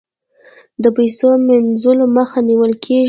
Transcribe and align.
د 0.83 0.85
پیسو 0.97 1.29
مینځلو 1.47 2.05
مخه 2.15 2.39
نیول 2.49 2.71
کیږي 2.83 2.99